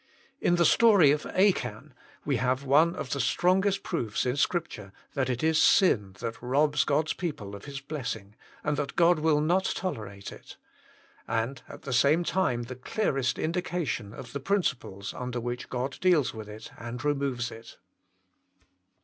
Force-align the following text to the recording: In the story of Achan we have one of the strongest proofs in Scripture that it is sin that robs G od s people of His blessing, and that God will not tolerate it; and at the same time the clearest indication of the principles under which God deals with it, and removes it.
In 0.39 0.55
the 0.55 0.65
story 0.65 1.11
of 1.11 1.27
Achan 1.27 1.93
we 2.25 2.37
have 2.37 2.63
one 2.63 2.95
of 2.95 3.11
the 3.11 3.19
strongest 3.19 3.83
proofs 3.83 4.25
in 4.25 4.35
Scripture 4.35 4.91
that 5.13 5.29
it 5.29 5.43
is 5.43 5.61
sin 5.61 6.15
that 6.21 6.41
robs 6.41 6.85
G 6.85 6.91
od 6.91 7.09
s 7.09 7.13
people 7.13 7.53
of 7.55 7.65
His 7.65 7.81
blessing, 7.81 8.33
and 8.63 8.77
that 8.77 8.95
God 8.95 9.19
will 9.19 9.39
not 9.39 9.65
tolerate 9.65 10.31
it; 10.31 10.57
and 11.27 11.61
at 11.69 11.83
the 11.83 11.93
same 11.93 12.23
time 12.23 12.63
the 12.63 12.75
clearest 12.75 13.37
indication 13.37 14.11
of 14.11 14.33
the 14.33 14.39
principles 14.39 15.13
under 15.13 15.39
which 15.39 15.69
God 15.69 15.99
deals 16.01 16.33
with 16.33 16.49
it, 16.49 16.71
and 16.79 17.05
removes 17.05 17.51
it. 17.51 17.77